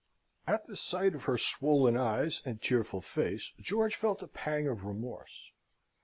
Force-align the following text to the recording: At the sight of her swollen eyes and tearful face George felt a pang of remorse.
At 0.47 0.65
the 0.65 0.75
sight 0.75 1.13
of 1.13 1.25
her 1.25 1.37
swollen 1.37 1.95
eyes 1.95 2.41
and 2.43 2.59
tearful 2.59 3.01
face 3.01 3.51
George 3.59 3.95
felt 3.95 4.23
a 4.23 4.27
pang 4.27 4.67
of 4.67 4.83
remorse. 4.83 5.51